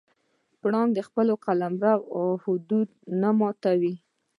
پړانګ 0.59 0.89
د 0.95 0.99
خپل 1.07 1.27
قلمرو 1.45 2.27
حدود 2.43 2.89
نه 3.21 3.29
ماتوي. 3.39 3.95